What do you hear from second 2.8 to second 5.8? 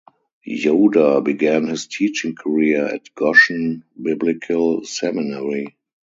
at Goshen Biblical Seminary.